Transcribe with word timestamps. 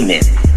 Testament 0.00 0.49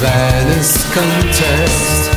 Venice 0.00 0.94
contest. 0.94 2.12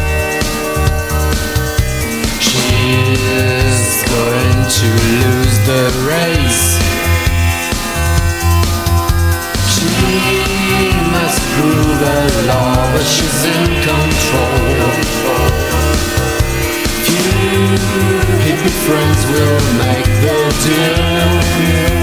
She's 2.40 4.04
going 4.06 4.62
to 4.70 4.88
lose 5.10 5.58
the 5.66 5.84
race. 6.06 6.78
She 9.74 9.90
must 11.10 11.42
prove 11.54 11.98
her 12.06 12.28
law, 12.46 12.76
but 12.94 13.04
she's 13.04 13.46
in 13.46 13.66
control. 13.82 14.62
Few 17.02 17.66
hippie 18.46 18.76
friends 18.86 19.22
will 19.26 19.62
make 19.82 20.06
the 20.22 20.38
deal. 20.66 22.01